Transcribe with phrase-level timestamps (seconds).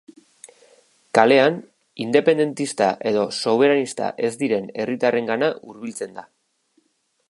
[1.17, 1.59] Kalean
[2.05, 6.31] independentista edo soberanista ez diren herritarrengana hurbiltzen da.